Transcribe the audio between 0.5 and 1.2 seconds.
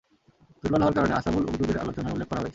দুর্বল হওয়ার কারণ